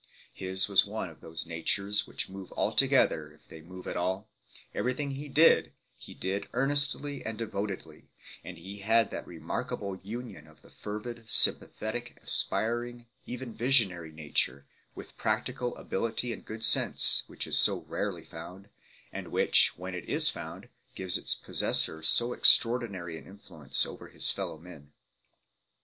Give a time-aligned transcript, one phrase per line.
[0.33, 4.27] His was one of those natures which move alto gether if they move at all;
[4.73, 8.09] everything he did he did earnestly and devotedly;
[8.43, 15.15] and he had that remarkable union of the fervid, sympathetic, aspiring, even visionary nature with
[15.17, 18.69] practical ability and good sense which is so rarely found,
[19.13, 24.07] and which, when it is found, gives its pos sessor so extraordinary an influence over
[24.07, 24.91] his fellow men.